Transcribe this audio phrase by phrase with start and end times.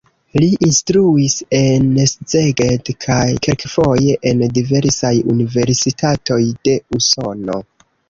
[0.43, 7.65] Li instruis en Szeged kaj kelkfoje en diversaj universitatoj de Usono.